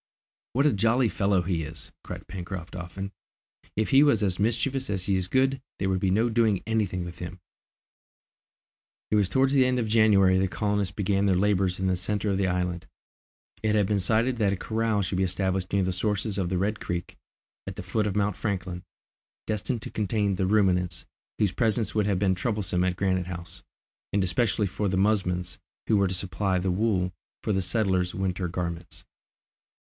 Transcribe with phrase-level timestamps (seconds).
[0.53, 3.11] "What a jolly fellow he is!" cried Pencroft often.
[3.75, 6.87] "If he was as mischievous as he is good, there would be no doing any
[6.87, 7.39] thing with him!"
[9.11, 12.31] It was towards the end of January the colonists began their labours in the centre
[12.31, 12.87] of the island.
[13.61, 16.57] It had been decided that a corral should be established near the sources of the
[16.57, 17.15] Red Creek,
[17.67, 18.83] at the foot of Mount Franklin,
[19.45, 21.05] destined to contain the ruminants,
[21.37, 23.61] whose presence would have been troublesome at Granite House,
[24.11, 27.13] and especially for the musmons, who were to supply the wool
[27.43, 29.05] for the settlers' winter garments.